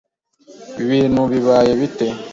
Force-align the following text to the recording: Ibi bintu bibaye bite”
Ibi 0.81 0.87
bintu 1.01 1.21
bibaye 1.31 1.71
bite” 1.79 2.07